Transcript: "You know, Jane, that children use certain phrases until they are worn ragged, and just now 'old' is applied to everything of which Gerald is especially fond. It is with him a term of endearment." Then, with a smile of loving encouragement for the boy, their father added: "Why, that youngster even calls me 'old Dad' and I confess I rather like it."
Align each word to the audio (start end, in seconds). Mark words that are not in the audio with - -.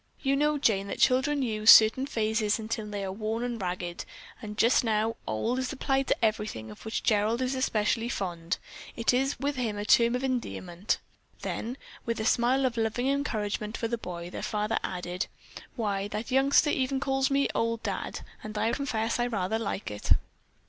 "You 0.23 0.35
know, 0.35 0.57
Jane, 0.57 0.87
that 0.87 0.97
children 0.97 1.43
use 1.43 1.69
certain 1.69 2.07
phrases 2.07 2.57
until 2.57 2.87
they 2.87 3.03
are 3.03 3.11
worn 3.11 3.59
ragged, 3.59 4.03
and 4.41 4.57
just 4.57 4.83
now 4.83 5.15
'old' 5.27 5.59
is 5.59 5.71
applied 5.71 6.07
to 6.07 6.25
everything 6.25 6.71
of 6.71 6.85
which 6.85 7.03
Gerald 7.03 7.39
is 7.39 7.53
especially 7.53 8.09
fond. 8.09 8.57
It 8.95 9.13
is 9.13 9.39
with 9.39 9.57
him 9.57 9.77
a 9.77 9.85
term 9.85 10.15
of 10.15 10.23
endearment." 10.23 10.97
Then, 11.43 11.77
with 12.03 12.19
a 12.19 12.25
smile 12.25 12.65
of 12.65 12.77
loving 12.77 13.09
encouragement 13.09 13.77
for 13.77 13.87
the 13.87 13.95
boy, 13.95 14.31
their 14.31 14.41
father 14.41 14.79
added: 14.83 15.27
"Why, 15.75 16.07
that 16.07 16.31
youngster 16.31 16.71
even 16.71 16.99
calls 16.99 17.29
me 17.29 17.47
'old 17.53 17.83
Dad' 17.83 18.21
and 18.41 18.57
I 18.57 18.71
confess 18.73 19.19
I 19.19 19.27
rather 19.27 19.59
like 19.59 19.91
it." 19.91 20.13